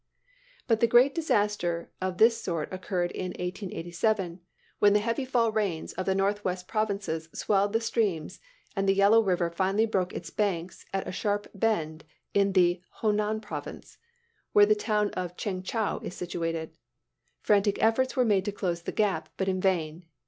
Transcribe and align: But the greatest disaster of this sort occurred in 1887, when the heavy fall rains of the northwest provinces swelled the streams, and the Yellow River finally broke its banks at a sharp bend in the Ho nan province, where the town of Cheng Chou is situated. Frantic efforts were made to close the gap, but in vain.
But 0.65 0.79
the 0.79 0.87
greatest 0.87 1.13
disaster 1.13 1.91
of 2.01 2.17
this 2.17 2.41
sort 2.41 2.73
occurred 2.73 3.11
in 3.11 3.33
1887, 3.39 4.39
when 4.79 4.93
the 4.93 4.99
heavy 4.99 5.25
fall 5.25 5.51
rains 5.51 5.93
of 5.93 6.07
the 6.07 6.15
northwest 6.15 6.67
provinces 6.67 7.29
swelled 7.35 7.71
the 7.71 7.79
streams, 7.81 8.39
and 8.75 8.89
the 8.89 8.95
Yellow 8.95 9.21
River 9.23 9.51
finally 9.51 9.85
broke 9.85 10.11
its 10.11 10.31
banks 10.31 10.85
at 10.91 11.07
a 11.07 11.11
sharp 11.11 11.45
bend 11.53 12.03
in 12.33 12.53
the 12.53 12.81
Ho 13.03 13.11
nan 13.11 13.41
province, 13.41 13.99
where 14.53 14.65
the 14.65 14.73
town 14.73 15.11
of 15.11 15.37
Cheng 15.37 15.61
Chou 15.61 15.99
is 16.01 16.15
situated. 16.15 16.71
Frantic 17.43 17.77
efforts 17.79 18.15
were 18.15 18.25
made 18.25 18.45
to 18.45 18.51
close 18.51 18.81
the 18.81 18.91
gap, 18.91 19.29
but 19.37 19.47
in 19.47 19.61
vain. 19.61 20.05